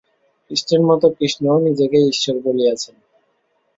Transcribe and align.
খ্রীষ্টের 0.43 0.81
মত 0.81 1.03
কৃষ্ণও 1.17 1.57
নিজেকেই 1.59 2.05
ঈশ্বর 2.07 2.35
বলিয়াছেন। 2.45 2.95